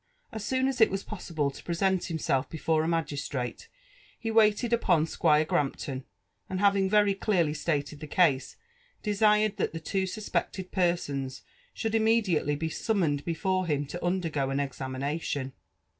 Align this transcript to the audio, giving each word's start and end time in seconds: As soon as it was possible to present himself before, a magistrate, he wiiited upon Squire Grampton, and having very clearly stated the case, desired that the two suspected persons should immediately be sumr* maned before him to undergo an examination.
As 0.31 0.43
soon 0.43 0.67
as 0.67 0.81
it 0.81 0.89
was 0.89 1.03
possible 1.03 1.51
to 1.51 1.63
present 1.63 2.05
himself 2.05 2.49
before, 2.49 2.83
a 2.83 2.87
magistrate, 2.87 3.69
he 4.17 4.31
wiiited 4.31 4.73
upon 4.73 5.05
Squire 5.05 5.45
Grampton, 5.45 6.05
and 6.49 6.59
having 6.59 6.89
very 6.89 7.13
clearly 7.13 7.53
stated 7.53 7.99
the 7.99 8.07
case, 8.07 8.57
desired 9.03 9.57
that 9.57 9.73
the 9.73 9.79
two 9.79 10.07
suspected 10.07 10.71
persons 10.71 11.43
should 11.71 11.93
immediately 11.93 12.55
be 12.55 12.67
sumr* 12.67 12.97
maned 12.97 13.25
before 13.25 13.67
him 13.67 13.85
to 13.85 14.03
undergo 14.03 14.49
an 14.49 14.59
examination. 14.59 15.53